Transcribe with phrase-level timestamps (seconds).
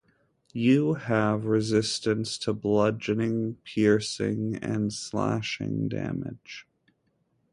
[0.55, 6.65] You have resistance to bludgeoning, piercing, and slashing damage.